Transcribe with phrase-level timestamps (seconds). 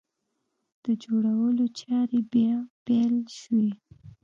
[0.83, 2.55] د جوړولو چارې بیا
[2.85, 3.69] پیل شوې!